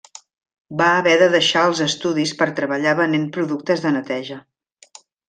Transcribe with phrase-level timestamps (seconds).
[0.77, 4.39] Va haver de deixar els estudis per treballar venent productes de neteja.